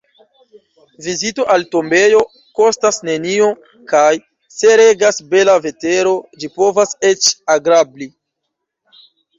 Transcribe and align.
Vizito 1.07 1.43
al 1.55 1.65
tombejo 1.75 2.21
kostas 2.61 2.99
nenion 3.11 3.53
kaj, 3.93 4.09
se 4.57 4.75
regas 4.83 5.23
bela 5.35 5.59
vetero, 5.69 6.19
ĝi 6.41 6.53
povas 6.59 7.01
eĉ 7.13 7.31
agrabli. 7.59 8.15